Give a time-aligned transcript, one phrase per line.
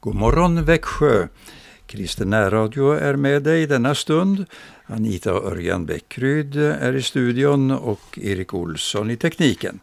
[0.00, 1.28] God morgon Växjö!
[1.86, 4.44] Kristen närradio är med dig denna stund.
[4.86, 9.80] Anita Örjan Bäckryd är i studion och Erik Olsson i tekniken.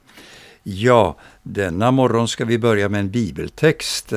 [0.63, 4.13] Ja, denna morgon ska vi börja med en bibeltext.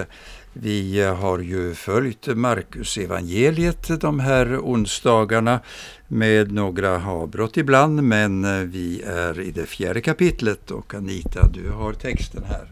[0.52, 5.60] Vi har ju följt Markus evangeliet de här onsdagarna
[6.08, 11.92] med några avbrott ibland, men vi är i det fjärde kapitlet och Anita, du har
[11.92, 12.68] texten här.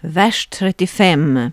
[0.00, 1.50] Vers 35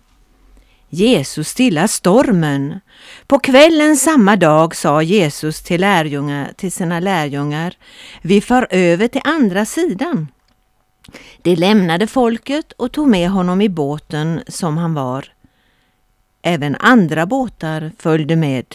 [0.89, 2.79] Jesus stilla stormen.
[3.27, 7.73] På kvällen samma dag sa Jesus till, lärjungar, till sina lärjungar,
[8.21, 10.27] vi far över till andra sidan.
[11.41, 15.25] De lämnade folket och tog med honom i båten som han var.
[16.41, 18.65] Även andra båtar följde med.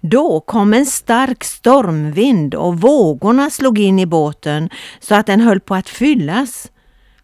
[0.00, 5.60] Då kom en stark stormvind och vågorna slog in i båten så att den höll
[5.60, 6.70] på att fyllas.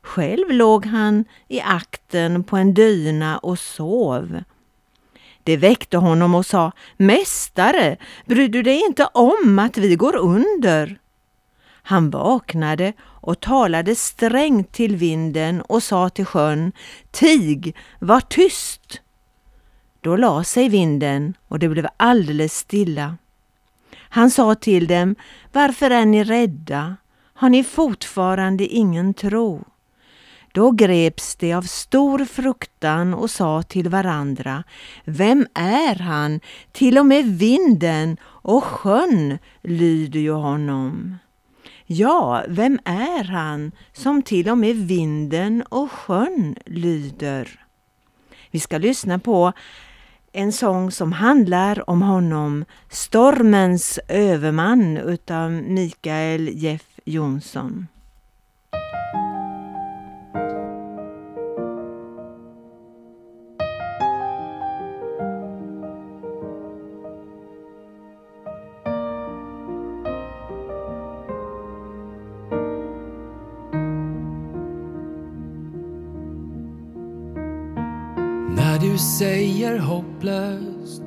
[0.07, 4.43] Själv låg han i akten på en dyna och sov.
[5.43, 10.99] Det väckte honom och sa, Mästare, bryr du dig inte om att vi går under?
[11.83, 16.73] Han vaknade och talade strängt till vinden och sa till sjön,
[17.11, 19.01] Tig, var tyst!
[20.01, 23.17] Då la sig vinden och det blev alldeles stilla.
[23.97, 25.15] Han sa till dem,
[25.53, 26.97] Varför är ni rädda?
[27.35, 29.65] Har ni fortfarande ingen tro?
[30.57, 34.65] Då greps de av stor fruktan och sa till varandra,
[35.05, 36.41] Vem är han?
[36.73, 41.17] Till och med vinden och sjön lyder ju honom.
[41.87, 47.67] Ja, vem är han som till och med vinden och sjön lyder?
[48.51, 49.53] Vi ska lyssna på
[50.33, 57.87] en sång som handlar om honom, Stormens överman utav Mikael Jeff Jonsson.
[79.77, 81.03] Säger hopplöst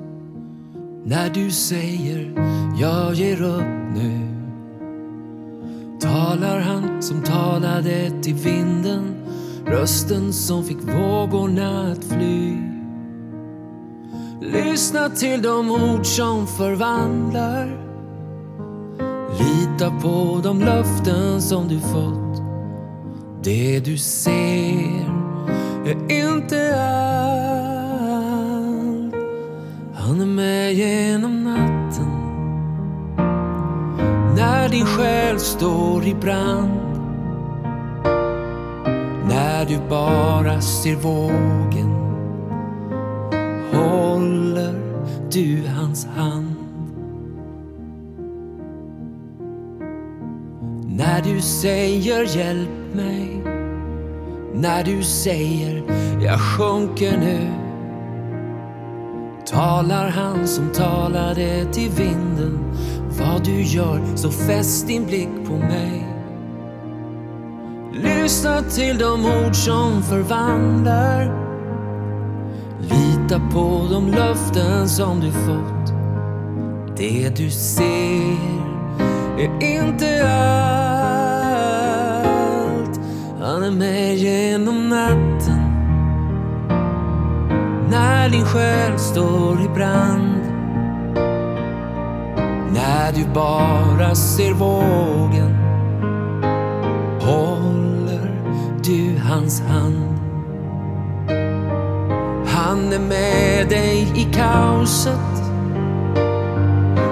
[1.05, 2.33] När du säger
[2.79, 4.29] jag ger upp nu.
[5.99, 9.15] Talar han som talade till vinden.
[9.65, 12.57] Rösten som fick vågorna att fly.
[14.41, 17.67] Lyssna till de ord som förvandlar.
[19.39, 22.41] Lita på de löften som du fått.
[23.43, 25.09] Det du ser
[25.85, 27.68] är inte allt
[30.09, 32.09] han är med genom natten.
[34.35, 36.71] När din själ står i brand.
[39.27, 41.91] När du bara ser vågen.
[43.73, 44.75] Håller
[45.31, 46.55] du hans hand.
[50.87, 53.43] När du säger hjälp mig.
[54.53, 55.83] När du säger
[56.23, 57.68] jag sjunker nu
[59.49, 62.59] talar han som talade till vinden.
[63.19, 66.07] Vad du gör, så fäst din blick på mig.
[67.93, 71.49] Lyssna till de ord som förvandlar.
[72.81, 75.93] Lita på de löften som du fått.
[76.97, 78.37] Det du ser
[79.37, 80.59] är inte allt.
[83.41, 85.68] Han är med genom natten
[88.19, 90.43] när din själ står i brand.
[92.73, 95.55] När du bara ser vågen
[97.21, 98.41] håller
[98.83, 100.19] du hans hand.
[102.47, 105.43] Han är med dig i kaoset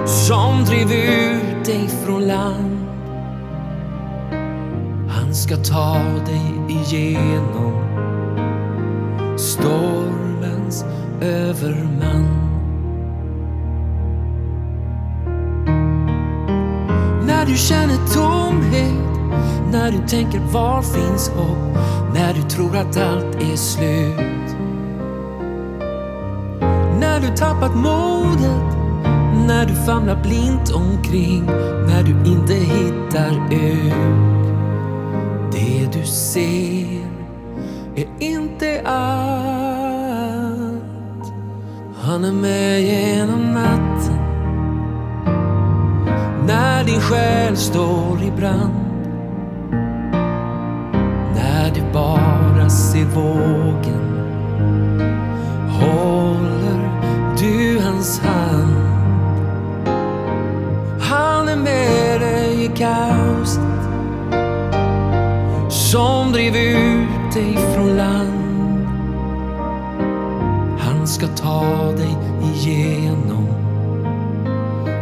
[0.06, 2.86] som drev ut dig från land.
[5.08, 5.94] Han ska ta
[6.26, 7.72] dig igenom
[9.36, 10.27] storm
[11.20, 12.28] överman.
[17.26, 19.32] När du känner tomhet,
[19.72, 21.78] när du tänker var finns hopp?
[22.14, 24.56] När du tror att allt är slut.
[27.00, 28.76] När du tappat modet,
[29.46, 31.44] när du famlar blint omkring,
[31.86, 33.94] när du inte hittar ut.
[35.52, 37.06] Det du ser
[37.96, 39.57] är inte allt.
[42.08, 44.18] Han är med genom natten
[46.46, 48.74] när din själ står i brand.
[51.34, 54.08] När du bara ser vågen
[55.68, 56.90] håller
[57.38, 58.76] du hans hand.
[61.00, 63.27] Han är med dig i kaos.
[71.18, 73.46] Ska ta dig igenom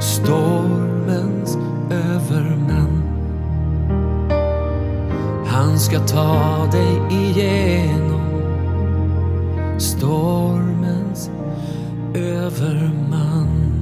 [0.01, 1.59] stormens
[1.91, 3.03] överman.
[5.47, 8.21] Han ska ta dig igenom
[9.79, 11.31] stormens
[12.15, 13.73] överman.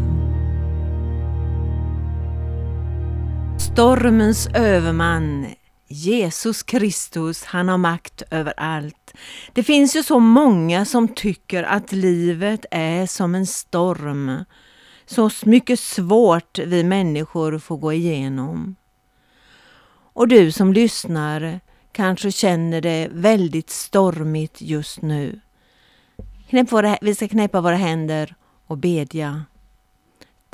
[3.58, 5.46] Stormens överman,
[5.88, 9.14] Jesus Kristus, han har makt över allt.
[9.52, 14.44] Det finns ju så många som tycker att livet är som en storm.
[15.06, 18.76] Så mycket svårt vi människor får gå igenom.
[20.12, 21.60] Och du som lyssnar
[21.92, 25.40] kanske känner det väldigt stormigt just nu.
[26.70, 28.34] Våra, vi ska knäppa våra händer
[28.66, 29.44] och bedja.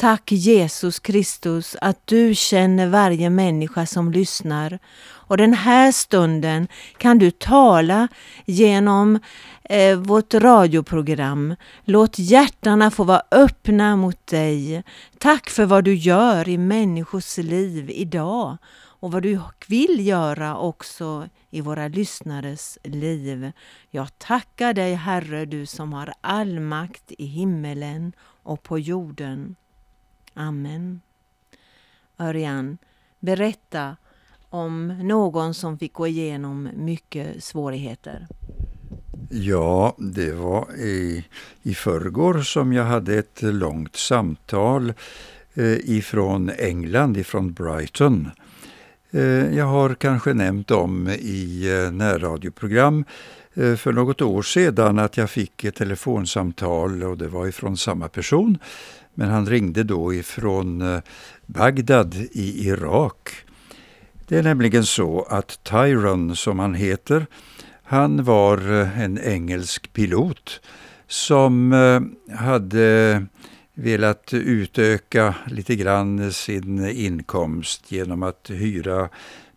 [0.01, 4.79] Tack Jesus Kristus att du känner varje människa som lyssnar.
[5.03, 6.69] Och den här stunden
[6.99, 8.09] kan du tala
[8.45, 9.19] genom
[9.65, 11.57] eh, vårt radioprogram.
[11.85, 14.83] Låt hjärtana få vara öppna mot dig.
[15.19, 18.57] Tack för vad du gör i människors liv idag
[19.01, 23.53] och vad du vill göra också i våra lyssnares liv.
[23.91, 28.13] Jag tackar dig Herre, du som har all makt i himmelen
[28.43, 29.57] och på jorden.
[30.35, 31.01] Amen.
[32.19, 32.79] Örjan,
[33.21, 33.97] berätta
[34.49, 38.27] om någon som fick gå igenom mycket svårigheter.
[39.31, 41.25] Ja, det var i,
[41.63, 44.93] i förrgår som jag hade ett långt samtal
[45.55, 48.31] eh, ifrån England, ifrån Brighton.
[49.11, 53.05] Eh, jag har kanske nämnt om i eh, närradioprogram
[53.55, 58.09] eh, för något år sedan att jag fick ett telefonsamtal och det var ifrån samma
[58.09, 58.59] person
[59.21, 61.01] men han ringde då ifrån eh,
[61.47, 63.29] Bagdad i Irak.
[64.29, 67.27] Det är nämligen så att Tyron, som han heter,
[67.83, 70.61] han var eh, en engelsk pilot
[71.09, 73.27] som eh, hade
[73.75, 79.09] velat utöka lite grann sin inkomst genom att hyra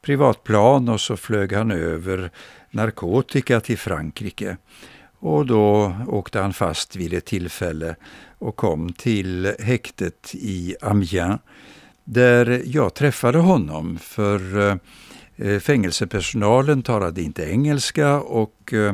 [0.02, 2.32] privatplan och så flög han över
[2.72, 4.58] narkotika till Frankrike.
[5.24, 7.96] Och då åkte han fast vid ett tillfälle
[8.40, 11.40] och kom till häktet i Amiens
[12.04, 14.70] där jag träffade honom för
[15.36, 18.94] eh, fängelsepersonalen talade inte engelska och eh,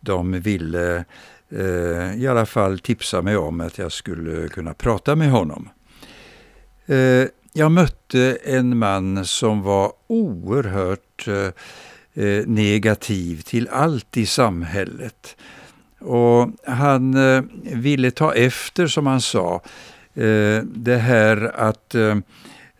[0.00, 1.04] de ville
[1.50, 5.68] eh, i alla fall tipsa mig om att jag skulle kunna prata med honom.
[7.52, 11.28] Jag mötte en man som var oerhört
[12.46, 15.36] negativ till allt i samhället.
[16.06, 19.62] Och han eh, ville ta efter, som han sa,
[20.14, 22.16] eh, det här att eh,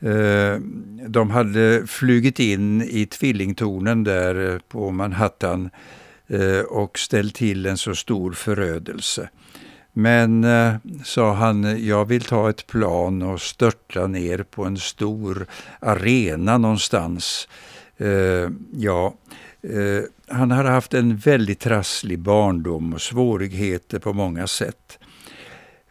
[0.01, 0.61] eh
[1.09, 5.71] de hade flugit in i tvillingtornen där eh, på Manhattan
[6.27, 9.29] eh, och ställt till en så stor förödelse.
[9.93, 10.47] Men,
[11.05, 15.47] sa han, jag vill ta ett plan och störta ner på en stor
[15.81, 17.49] arena någonstans.
[18.73, 19.15] ja,
[19.69, 24.99] Eh, han hade haft en väldigt trasslig barndom och svårigheter på många sätt.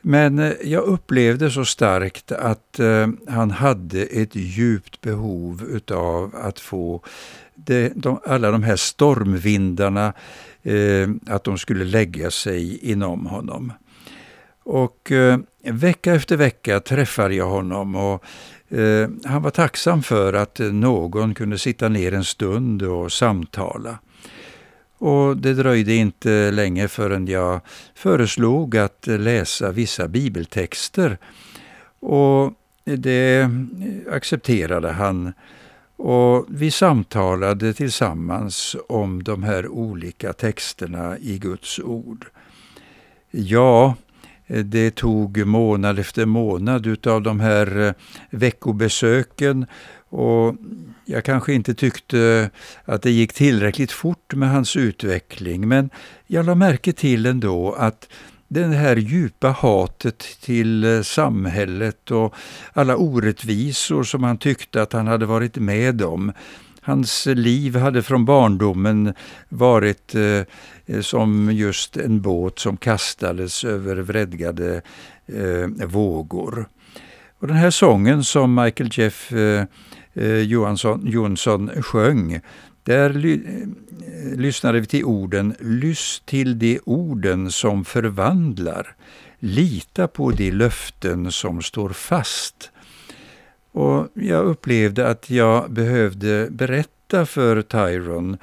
[0.02, 6.60] Men eh, jag upplevde så starkt att eh, han hade ett djupt behov utav att
[6.60, 7.04] få
[7.56, 10.14] det, de, alla de här stormvindarna,
[10.64, 13.74] eh, att de skulle lägga sig inom honom.
[14.64, 18.26] Och eh, vecka efter vecka träffade jag honom och
[18.70, 24.00] Eh, han var tacksam för att eh, någon kunde sitta ner en stund och samtala.
[25.06, 27.62] Och det dröjde inte länge förrän jag
[27.96, 31.18] föreslog att läsa vissa bibeltexter.
[32.00, 33.50] Och det
[34.12, 35.34] accepterade han.
[35.96, 42.26] Och vi samtalade tillsammans om de här olika texterna i Guds ord.
[43.32, 43.96] Ja,
[44.48, 47.94] det tog månad efter månad utav de här eh,
[48.30, 49.66] veckobesöken
[50.10, 50.56] och
[51.06, 55.90] jag kanske inte tyckte eh, att det gick tillräckligt fort med hans utveckling men
[56.28, 58.10] jag la märke till ändå att
[58.48, 62.36] det här djupa hatet till eh, samhället och
[62.74, 66.32] alla orättvisor som han tyckte att han hade varit med om
[66.86, 69.14] Hans liv hade från barndomen
[69.50, 74.82] varit eh, som just en båt som kastades över vredgade
[75.26, 76.70] eh, vågor.
[77.40, 79.66] Och den här sången som Michael Jeff eh,
[80.16, 82.42] eh Johansson, Jonsson sjöng,
[82.84, 88.96] där ly, eh, lyssnade vi till orden Lyss till de orden som förvandlar.
[89.40, 92.72] lita på de löften som står fast.
[93.72, 98.38] Och jag upplevde att jag behövde berätta för Tyron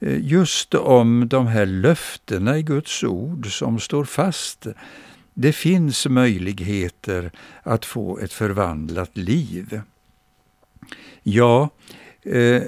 [0.00, 4.66] eh, just om de här löftena i Guds ord som står fast.
[5.34, 9.80] Det finns möjligheter att få ett förvandlat liv.
[11.22, 11.68] Ja,
[12.22, 12.62] eh,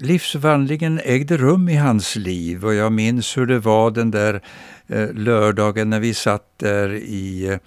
[0.00, 4.42] livsvandlingen ägde rum i hans liv och jag minns hur det var den där
[4.86, 7.58] eh, lördagen när vi satt där i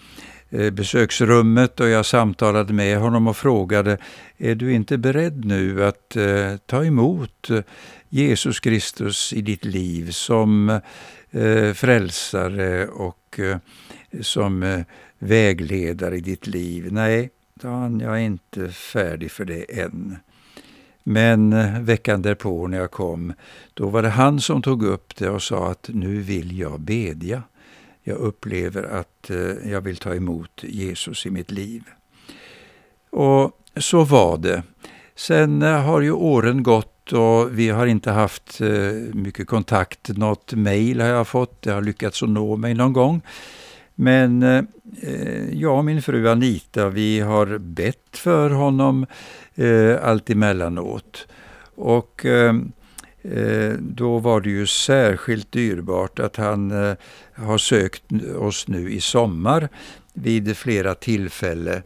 [0.49, 3.97] eh, besöksrummet och jag samtalade med honom och frågade
[4.37, 7.59] Är du inte beredd nu att eh, ta emot eh,
[8.09, 10.69] Jesus Kristus i ditt liv som
[11.31, 13.57] eh, frälsare och eh,
[14.21, 14.79] som eh,
[15.19, 16.87] vägledare i ditt liv?
[16.91, 17.29] Nej,
[17.63, 20.17] han jag är inte färdig för det än.
[21.03, 23.33] Men eh, veckan därpå när jag kom,
[23.74, 27.43] då var det han som tog upp det och sa att nu vill jag bedja.
[28.03, 31.83] Jag upplever att eh, jag vill ta emot Jesus i mitt liv.
[33.09, 34.63] Och så var det.
[35.15, 38.59] Sen eh, har ju åren gått och vi har inte haft
[39.13, 40.17] mycket kontakt.
[40.17, 43.21] Något mejl har jag fått, det har lyckats att nå mig någon gång.
[43.95, 44.63] Men eh,
[45.53, 49.05] jag och min fru Anita, vi har bett för honom
[49.55, 51.27] eh, allt emellanåt.
[51.75, 52.55] Och eh,
[53.21, 56.95] eh, då var det ju särskilt dyrbart att han eh,
[57.35, 58.03] har sökt
[58.37, 59.69] oss nu i sommar
[60.13, 61.81] vid flera tillfällen.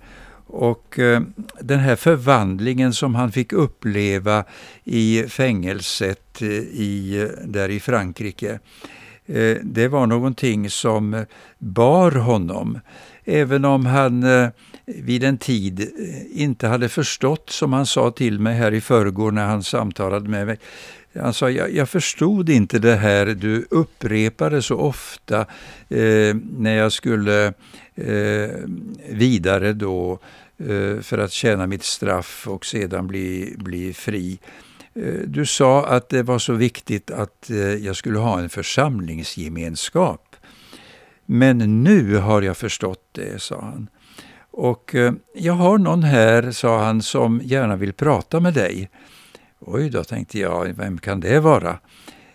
[0.52, 1.22] Och eh,
[1.62, 4.44] den här förvandlingen som han fick uppleva
[4.84, 8.60] i fängelset eh, i, där i Frankrike, eh,
[9.30, 11.24] Eh, det var någonting som eh,
[11.58, 12.80] bar honom.
[13.26, 14.50] Även om han eh,
[14.86, 15.92] vid en tid
[16.34, 20.48] inte hade förstått, som han sa till mig här i förrgår när han samtalade med
[20.48, 20.58] mig.
[21.16, 25.40] Han sa, jag, jag förstod inte det här du upprepade så ofta
[25.90, 27.54] eh, när jag skulle
[27.96, 28.50] eh,
[29.10, 30.20] vidare då
[30.58, 34.40] eh, för att tjäna mitt straff och sedan bli, bli fri.
[34.94, 40.36] Eh, du sa att det var så viktigt att eh, jag skulle ha en församlingsgemenskap.
[41.26, 43.90] Men nu har jag förstått det, sa han.
[44.52, 48.90] Och eh, jag har någon här, sa han, som gärna vill prata med dig.
[49.60, 51.80] Oj då, tänkte jag, vem kan det vara?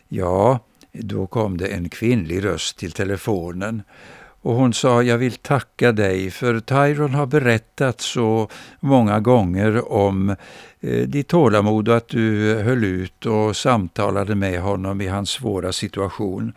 [0.08, 0.58] Ja,
[0.92, 3.82] då kom det en kvinnlig röst till telefonen.
[4.44, 8.48] Och hon sa, jag vill tacka dig för Tyron har berättat så
[8.80, 10.36] många gånger om
[10.80, 15.72] eh, ditt tålamod och att du höll ut och samtalade med honom i hans svåra
[15.72, 16.52] situation.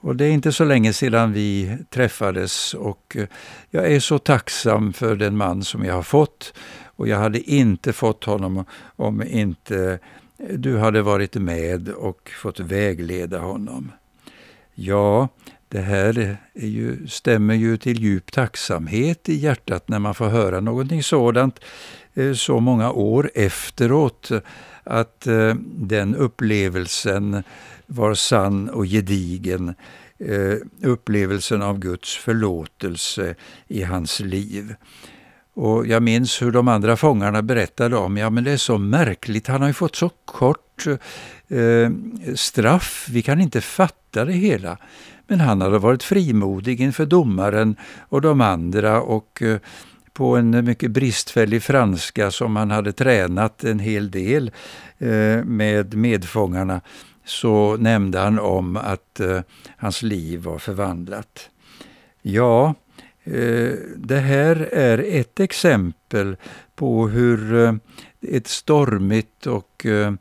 [0.00, 3.26] Och det är inte så länge sedan vi träffades och eh,
[3.70, 6.54] jag är så tacksam för den man som jag har fått.
[6.84, 8.64] Och jag hade inte fått honom
[8.96, 9.98] om inte
[10.50, 13.92] du hade varit med och fått vägleda honom.
[14.74, 15.28] Ja,
[15.72, 20.60] det här är ju, stämmer ju till djup tacksamhet i hjärtat när man får höra
[20.60, 21.60] någonting sådant
[22.14, 24.30] eh, så många år efteråt.
[24.84, 27.42] Att eh, den upplevelsen
[27.86, 29.74] var sann och gedigen.
[30.18, 33.34] Eh, upplevelsen av Guds förlåtelse
[33.68, 34.74] i hans liv.
[35.54, 39.46] Och Jag minns hur de andra fångarna berättade om, ja men det är så märkligt,
[39.46, 41.90] han har ju fått så kort eh,
[42.34, 44.78] straff, vi kan inte fatta det hela.
[45.26, 47.76] Men han hade varit frimodig inför domaren
[48.08, 49.58] och de andra och eh,
[50.12, 54.50] på en mycket bristfällig franska som han hade tränat en hel del
[54.98, 56.80] eh, med medfångarna
[57.24, 59.40] så nämnde han om att eh,
[59.76, 61.50] hans liv var förvandlat.
[62.22, 62.74] Ja,
[63.24, 66.36] eh, det här är ett exempel
[66.74, 67.74] på hur eh,
[68.20, 70.12] ett stormigt och eh,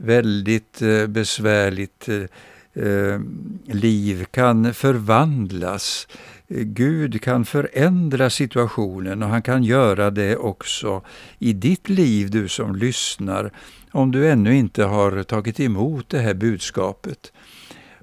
[0.00, 3.20] väldigt eh, besvärligt eh, eh,
[3.66, 6.08] liv kan förvandlas.
[6.48, 11.02] Gud kan förändra situationen och han kan göra det också
[11.38, 13.52] i ditt liv, du som lyssnar
[13.90, 17.32] om du ännu inte har tagit emot det här budskapet.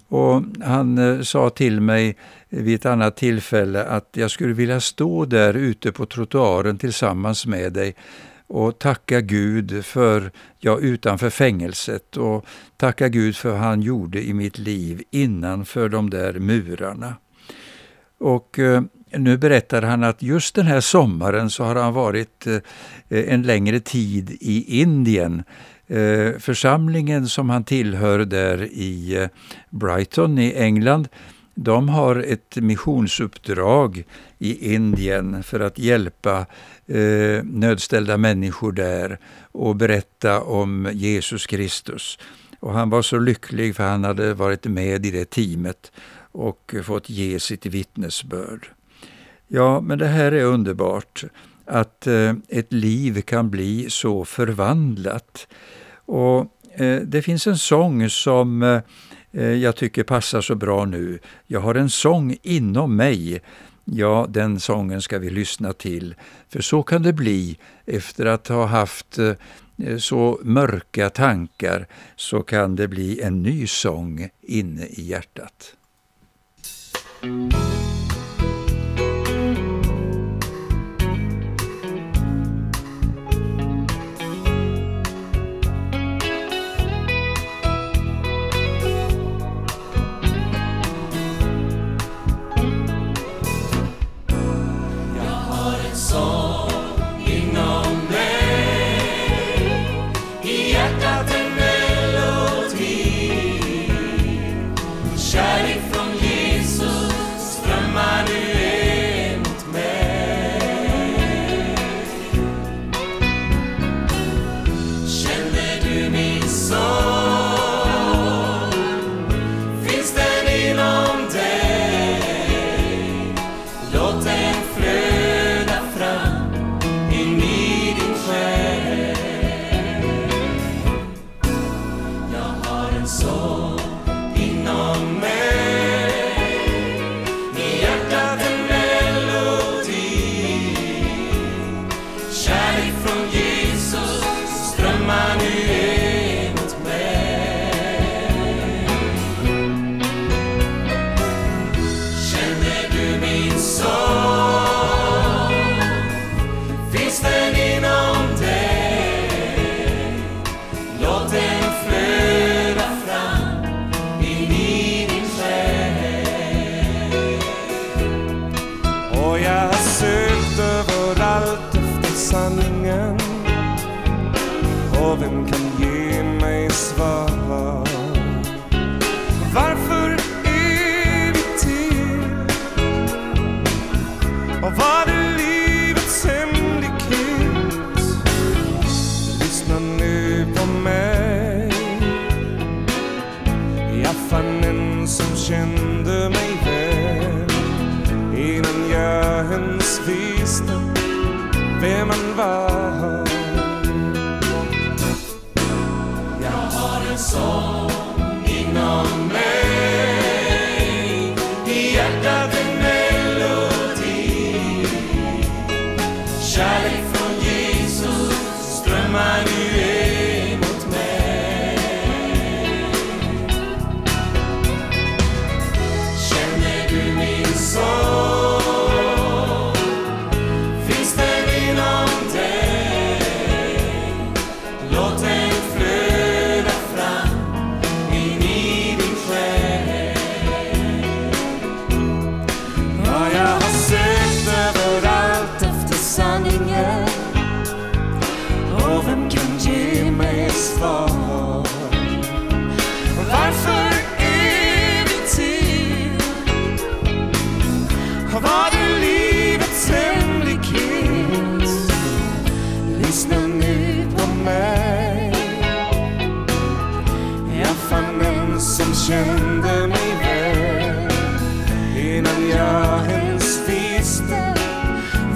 [0.08, 2.18] Och Han sa till mig
[2.50, 7.74] vid ett annat tillfälle att jag skulle vilja stå där ute på trottoaren tillsammans med
[7.74, 7.96] dig
[8.48, 12.46] och tacka Gud för, ja utanför fängelset och
[12.78, 17.16] tacka Gud för vad han gjorde i mitt liv innanför de där murarna.
[18.20, 22.60] Och eh, nu berättar han att just den här sommaren så har han varit eh,
[23.10, 25.44] en längre tid i Indien
[25.90, 29.28] Eh, församlingen som han tillhör där i eh,
[29.70, 31.08] Brighton i England,
[31.60, 34.04] de har ett missionsuppdrag
[34.38, 36.46] i Indien för att hjälpa
[36.86, 39.20] eh, nödställda människor där
[39.52, 42.20] och berätta om Jesus Kristus.
[42.60, 45.92] Och han var så lycklig för han hade varit med i det teamet
[46.32, 48.68] och fått ge sitt vittnesbörd.
[49.48, 51.24] Ja, men det här är underbart
[51.66, 55.48] att eh, ett liv kan bli så förvandlat.
[56.06, 56.40] Och
[56.74, 58.82] eh, Det finns en sång som eh,
[59.38, 61.20] Eh, jag tycker passar så bra nu.
[61.48, 63.42] Jag har en sång inom mig.
[63.86, 66.16] Ja, den sången ska vi lyssna till.
[66.50, 69.34] För så kan det bli efter att ha haft eh,
[69.84, 75.74] eh, så mörka tankar så kan det bli en ny sång inne i hjärtat.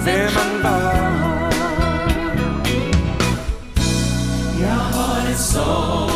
[0.04, 1.52] vem man var.
[4.60, 6.11] Jag har sång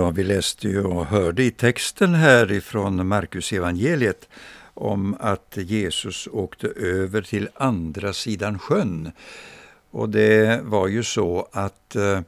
[0.00, 4.28] Ja, vi läste ju och hörde i texten här ifrån Marcus evangeliet
[4.74, 9.12] om att Jesus åkte över till andra sidan sjön.
[9.90, 12.20] Och det var ju så att eh,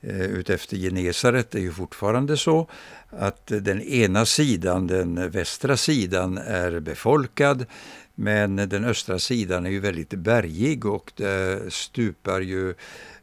[0.00, 2.68] eh, utefter Genesaret är ju fortfarande så
[3.10, 7.66] att den ena sidan, den västra sidan, är befolkad
[8.14, 12.76] men den östra sidan är ju väldigt bergig och det stupar ju eh,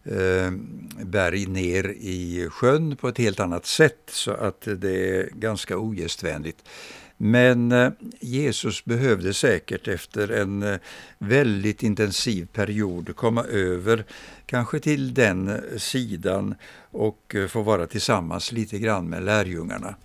[0.05, 0.51] Eh,
[1.03, 6.69] berg ner i sjön på ett helt annat sätt så att det är ganska ogästvänligt.
[7.17, 10.79] Men eh, Jesus behövde säkert efter en eh,
[11.17, 14.05] väldigt intensiv period komma över
[14.45, 16.55] kanske till den sidan
[16.91, 19.95] och få vara tillsammans lite grann med lärjungarna.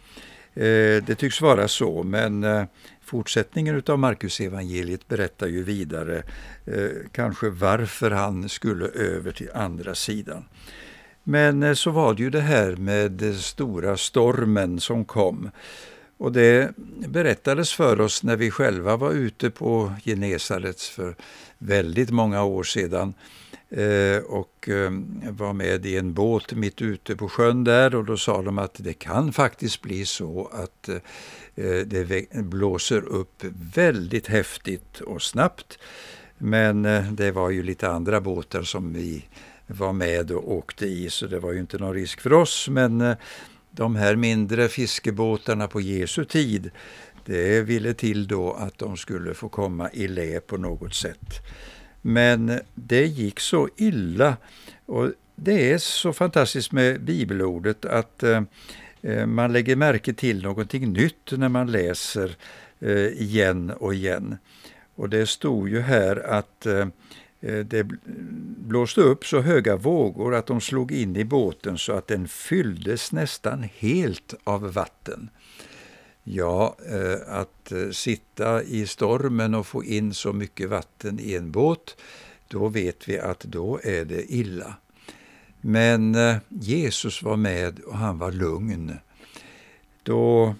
[0.59, 2.65] Eh, det tycks vara så, men eh,
[3.05, 6.23] fortsättningen av Marcus evangeliet berättar ju vidare
[6.67, 10.45] eh, kanske varför han skulle över till andra sidan.
[11.25, 15.51] Men så var det ju det här med stora stormen som kom.
[16.17, 16.71] Och det
[17.09, 21.15] berättades för oss när vi själva var ute på Genesarets för
[21.59, 23.15] väldigt många år sedan
[23.71, 28.17] Eh, och ehm, var med i en båt mitt ute på sjön där och då
[28.17, 30.97] sa de att det kan faktiskt bli så att eh,
[31.55, 35.79] eh, det blåser upp väldigt häftigt och snabbt.
[36.39, 36.83] Men
[37.17, 39.25] det var ju lite andra båtar som vi
[39.67, 43.17] var med och åkte i så det var ju inte någon risk för oss men
[43.71, 46.71] de här mindre fiskebåtarna på Jesu tid,
[47.25, 51.43] det ville till då att de skulle få komma i lä på något sätt.
[52.03, 54.37] Men det gick så illa
[54.87, 58.43] och det är så fantastiskt med bibelordet att eh,
[59.03, 62.37] eh, man lägger märke till någonting nytt när man läser
[62.81, 64.39] eh, igen och igen.
[64.95, 66.89] Och det stod ju här att Eh,
[67.41, 67.87] eh det
[68.69, 73.13] blåste upp så höga vågor att de slog in i båten så att den fylldes
[73.13, 75.31] nästan helt av vatten.
[76.31, 81.51] Ja, eh, att eh, sitta i stormen och få in så mycket vatten i en
[81.51, 81.97] båt,
[82.49, 84.75] då vet vi att då är det illa.
[85.61, 88.97] Men eh, Jesus var med och han var lugn.
[90.03, 90.55] Då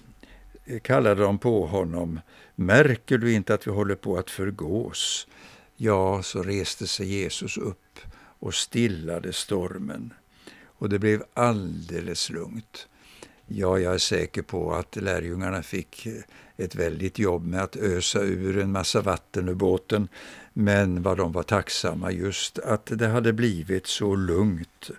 [0.81, 2.19] kallade de på honom,
[2.55, 5.27] märker du inte att vi håller på att förgås?
[5.75, 10.13] Ja, så reste sig Jesus upp och stillade stormen.
[10.63, 12.87] Och det blev alldeles lugnt.
[13.51, 16.13] Ja, jag är säker på att lärjungarna fick eh,
[16.57, 20.07] ett väldigt jobb med att ösa ur en massa vatten ur båten.
[20.53, 24.91] Men vad de var tacksamma just att det hade blivit så lugnt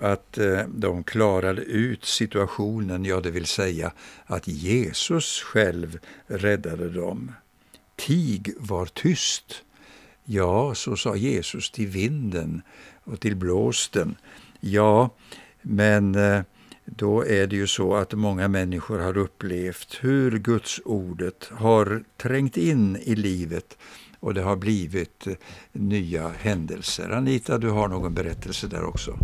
[0.00, 3.92] att eh, de klarade ut situationen, ja det vill säga
[4.26, 7.32] att Jesus själv räddade dem.
[7.96, 9.62] Tig var tyst.
[10.24, 12.62] Ja, så sa Jesus till vinden
[13.04, 14.16] och till blåsten.
[14.60, 15.10] Ja,
[15.62, 16.42] men eh,
[16.96, 22.56] då är det ju så att många människor har upplevt hur Guds ordet har trängt
[22.56, 23.78] in i livet
[24.20, 25.26] och det har blivit
[25.72, 27.10] nya händelser.
[27.10, 29.18] Anita, du har någon berättelse där också?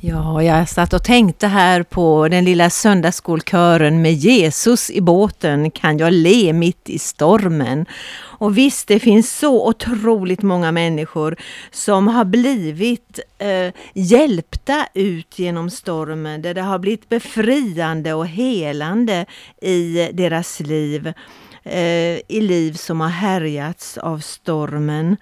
[0.00, 5.98] Ja, jag satt och tänkte här på den lilla söndagsskolkören med Jesus i båten kan
[5.98, 7.86] jag le mitt i stormen.
[8.20, 11.36] Och visst, det finns så otroligt många människor
[11.70, 19.26] som har blivit eh, hjälpta ut genom stormen, där det har blivit befriande och helande
[19.62, 21.12] i deras liv.
[21.62, 25.16] Eh, I liv som har härjats av stormen.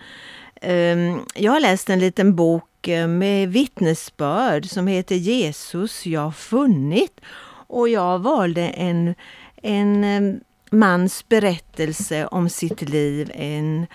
[0.60, 7.20] Eh, jag har läst en liten bok Eh, med vittnesbörd som heter Jesus jag funnit.
[7.68, 9.14] Och jag valde en,
[9.62, 13.30] en eh, mans berättelse om sitt liv.
[13.34, 13.86] En,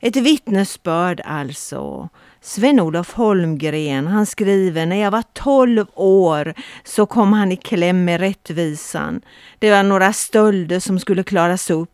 [0.00, 2.08] ett vittnesbörd alltså.
[2.40, 8.20] Sven-Olof Holmgren, han skriver, när jag var 12 år så kom han i kläm med
[8.20, 9.20] rättvisan.
[9.58, 11.91] Det var några stölder som skulle klaras upp.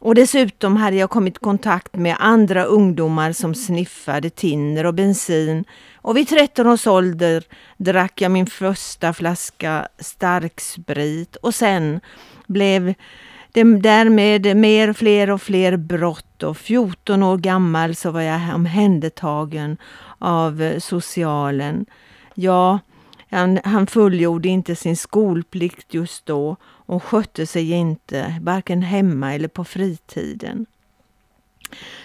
[0.00, 5.64] Och dessutom hade jag kommit i kontakt med andra ungdomar som sniffade tinner och bensin.
[5.94, 7.44] Och vid 13 års ålder
[7.76, 12.00] drack jag min första flaska starksprit och sen
[12.46, 12.94] blev
[13.52, 19.76] det därmed mer, fler och fler brott och 14 år gammal så var jag omhändertagen
[20.18, 21.86] av socialen.
[22.34, 22.78] Ja,
[23.30, 26.56] han, han fullgjorde inte sin skolplikt just då
[26.90, 30.66] och skötte sig inte, varken hemma eller på fritiden.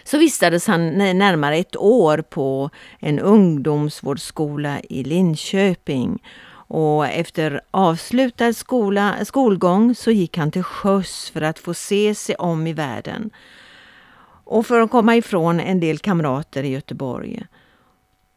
[0.03, 2.69] Så vistades han närmare ett år på
[2.99, 6.23] en ungdomsvårdsskola i Linköping.
[6.67, 12.35] Och efter avslutad skola, skolgång så gick han till sjöss för att få se sig
[12.35, 13.29] om i världen.
[14.43, 17.43] Och för att komma ifrån en del kamrater i Göteborg.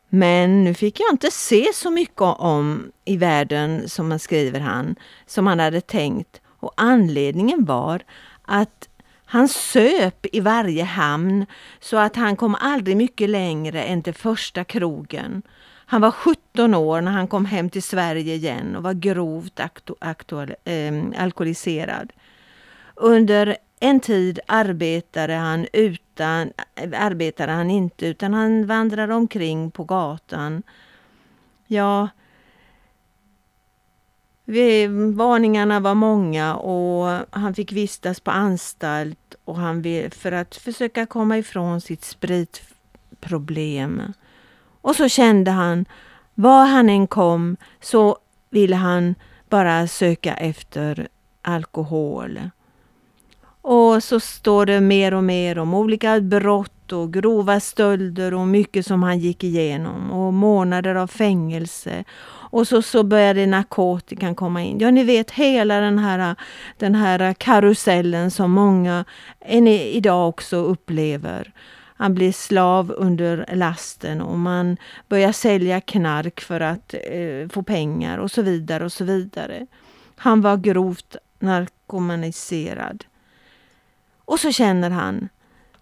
[0.09, 5.47] Men nu fick jag inte se så mycket om i världen, som skriver han, som
[5.47, 6.41] han hade tänkt.
[6.61, 8.03] Och anledningen var
[8.43, 8.89] att
[9.31, 11.47] Han söp i varje hamn
[11.81, 15.43] så att han kom aldrig mycket längre än till första krogen.
[15.87, 19.61] Han var 17 år när han kom hem till Sverige igen och var grovt
[20.01, 22.13] aktuell, ehm, alkoholiserad.
[22.95, 25.67] Under en tid arbetade han,
[26.19, 30.63] utan, eh, arbetade han inte utan han vandrade omkring på gatan.
[31.67, 32.09] Ja,
[35.15, 41.39] varningarna var många och han fick vistas på anstalt och han för att försöka komma
[41.39, 44.03] ifrån sitt spritproblem.
[44.81, 45.85] Och så kände han,
[46.35, 48.19] var han än kom så
[48.51, 49.15] ville han
[49.49, 51.09] bara söka efter
[51.43, 52.41] alkohol.
[53.63, 58.87] Och så står det mer och mer om olika brott och grova stölder och mycket
[58.87, 62.05] som han gick igenom och månader av fängelse.
[62.51, 64.79] Och så, så började narkotikan komma in.
[64.79, 66.37] Ja, ni vet hela den här,
[66.77, 69.05] den här karusellen som många
[69.41, 71.53] än idag också upplever.
[71.97, 74.77] Han blir slav under lasten och man
[75.09, 79.67] börjar sälja knark för att eh, få pengar och så vidare och så vidare.
[80.17, 83.05] Han var grovt narkomaniserad.
[84.29, 85.29] Och så känner han,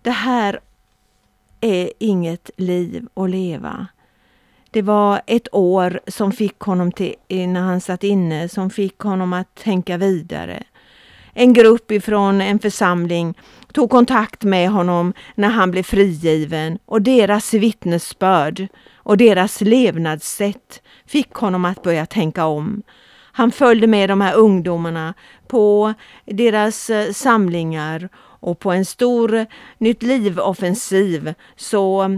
[0.03, 0.61] det här
[1.61, 3.87] är inget liv att leva.
[4.71, 9.33] Det var ett år som fick honom till, när han satt inne, som fick honom
[9.33, 10.63] att tänka vidare.
[11.33, 13.35] En grupp ifrån en församling
[13.73, 21.33] tog kontakt med honom när han blev frigiven och deras vittnesbörd och deras levnadssätt fick
[21.33, 22.83] honom att börja tänka om.
[23.33, 25.15] Han följde med de här ungdomarna
[25.47, 28.09] på deras eh, samlingar
[28.47, 29.47] och på en stor
[29.79, 32.11] Nytt liv-offensiv så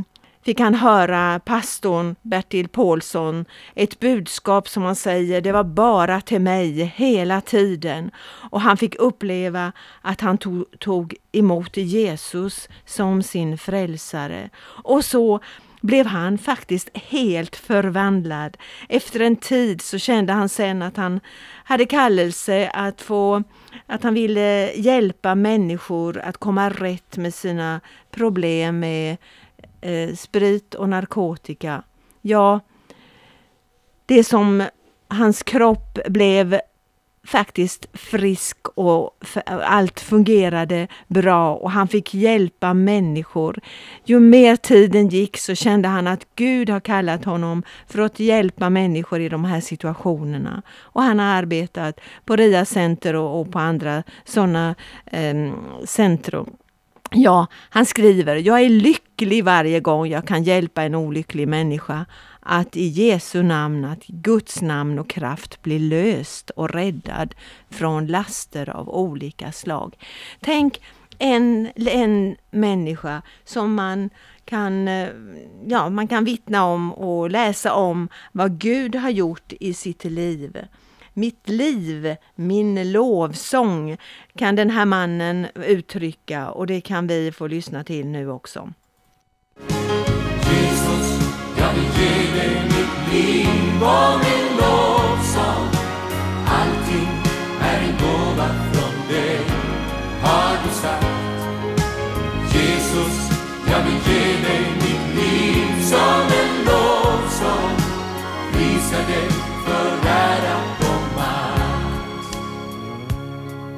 [0.44, 6.40] fick han höra pastorn Bertil Paulsson ett budskap som han säger, det var bara till
[6.40, 8.10] mig hela tiden.
[8.50, 14.50] Och han fick uppleva att han tog, tog emot Jesus som sin frälsare.
[14.84, 15.40] Och så
[15.80, 18.56] blev han faktiskt helt förvandlad.
[18.88, 21.20] Efter en tid så kände han sen att han
[21.64, 23.42] hade kallelse att få
[23.86, 29.16] att han ville hjälpa människor att komma rätt med sina problem med
[29.80, 31.82] eh, sprit och narkotika.
[32.22, 32.60] Ja,
[34.06, 34.64] det som
[35.08, 36.60] hans kropp blev
[37.28, 39.10] faktiskt frisk och
[39.62, 43.60] allt fungerade bra och han fick hjälpa människor.
[44.04, 48.70] Ju mer tiden gick så kände han att Gud har kallat honom för att hjälpa
[48.70, 50.62] människor i de här situationerna.
[50.80, 54.74] Och han har arbetat på RIA Center och, på andra sådana
[55.06, 55.52] eh,
[55.84, 56.56] centrum.
[57.10, 62.06] Ja, han skriver, jag är lycklig varje gång jag kan hjälpa en olycklig människa
[62.50, 67.34] att i Jesu namn, att Guds namn och kraft blir löst och räddad
[67.70, 69.96] från laster av olika slag.
[70.40, 70.80] Tänk
[71.18, 74.10] en, en människa som man
[74.44, 75.08] kan, eh,
[75.66, 80.58] ja, man kan vittna om och läsa om vad Gud har gjort i sitt liv.
[81.12, 83.96] Mitt liv, min lovsång
[84.36, 88.72] kan den här mannen uttrycka och det kan vi få lyssna till nu också.
[91.68, 95.68] Jag vill ge dig mitt liv och min lovsång.
[96.46, 97.08] Allting
[97.60, 99.40] är en gåva från dig,
[100.22, 101.06] har du sagt.
[102.52, 103.30] Jesus,
[103.70, 107.76] jag vill ge dig mitt liv som en lovsång.
[108.52, 109.28] Prisa dig
[109.66, 110.58] för ära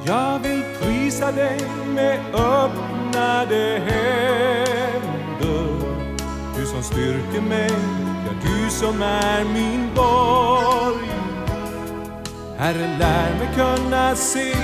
[0.05, 1.61] Jag vill prisa dig
[1.94, 4.70] med öppnade händer
[6.83, 7.71] som styrker mig,
[8.27, 11.09] ja du som är min borg.
[12.59, 14.55] Herre, lär mig kunna se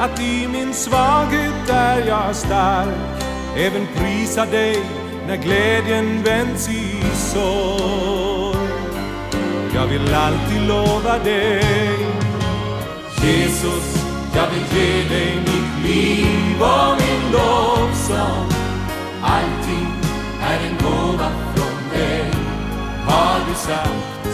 [0.00, 3.22] att i min svaghet är jag stark.
[3.56, 4.84] Även prisa dig
[5.28, 8.68] när glädjen vänds i sorg.
[9.74, 11.98] Jag vill alltid lova dig
[13.22, 18.46] Jesus jag vill ge dig mitt liv och min lovsång.
[23.66, 24.26] Sagt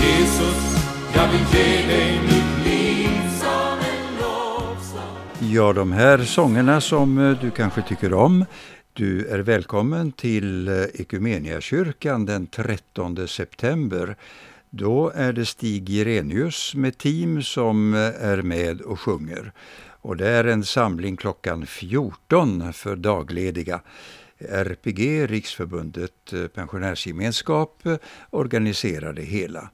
[0.00, 3.10] Jesus, jag vill ge dig mitt liv
[3.40, 8.44] som en lovsång Ja, de här sångerna som eh, du kanske tycker om
[8.92, 14.16] du är välkommen till eh, Ekumeniakyrkan den 13 september
[14.70, 19.52] då är det Stig Jirenius med team som eh, är med och sjunger.
[20.00, 23.80] Och det är en samling klockan 14 för daglediga.
[24.40, 27.82] RPG, Riksförbundet eh, Pensionärsgemenskap,
[28.30, 29.70] organiserar det hela.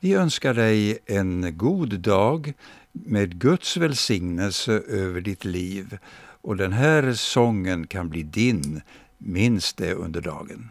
[0.00, 2.52] Vi önskar dig en god dag
[2.92, 5.98] med Guds välsignelse över ditt liv
[6.44, 8.80] Och den här sången kan bli din.
[9.18, 10.70] Minns det under dagen.